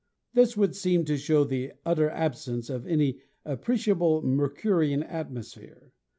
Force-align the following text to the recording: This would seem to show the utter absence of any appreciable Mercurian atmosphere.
This 0.33 0.57
would 0.57 0.75
seem 0.75 1.05
to 1.05 1.15
show 1.15 1.43
the 1.43 1.73
utter 1.85 2.09
absence 2.09 2.71
of 2.71 2.87
any 2.87 3.19
appreciable 3.45 4.23
Mercurian 4.23 5.03
atmosphere. 5.03 5.91